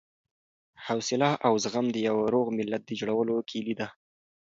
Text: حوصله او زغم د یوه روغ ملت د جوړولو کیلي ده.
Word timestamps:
حوصله 0.85 1.31
او 1.47 1.53
زغم 1.63 1.85
د 1.91 1.97
یوه 2.07 2.23
روغ 2.33 2.47
ملت 2.57 2.81
د 2.85 2.91
جوړولو 2.99 3.35
کیلي 3.49 3.73
ده. 3.79 3.87